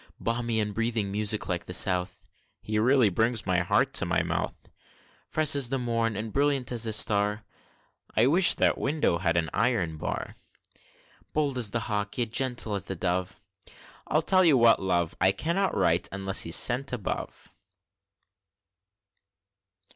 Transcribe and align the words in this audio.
Balmy 0.19 0.59
and 0.59 0.73
breathing 0.73 1.11
music 1.11 1.47
like 1.47 1.65
the 1.65 1.75
South, 1.75 2.25
(He 2.59 2.79
really 2.79 3.09
brings 3.11 3.45
my 3.45 3.59
heart 3.59 3.89
into 3.89 4.07
my 4.07 4.23
mouth!) 4.23 4.55
Fresh 5.27 5.55
as 5.55 5.69
the 5.69 5.77
morn, 5.77 6.15
and 6.15 6.33
brilliant 6.33 6.71
as 6.71 6.87
its 6.87 6.97
star, 6.97 7.43
(I 8.17 8.25
wish 8.25 8.55
that 8.55 8.79
window 8.79 9.19
had 9.19 9.37
an 9.37 9.51
iron 9.53 9.97
bar!) 9.97 10.33
Bold 11.33 11.55
as 11.59 11.69
the 11.69 11.81
hawk, 11.81 12.17
yet 12.17 12.31
gentle 12.31 12.73
as 12.73 12.85
the 12.85 12.95
dove, 12.95 13.39
(I'll 14.07 14.23
tell 14.23 14.43
you 14.43 14.57
what, 14.57 14.79
my 14.79 14.85
love, 14.85 15.13
I 15.21 15.31
cannot 15.31 15.77
write, 15.77 16.09
unless 16.11 16.41
he's 16.41 16.55
sent 16.55 16.91
above!) 16.91 17.49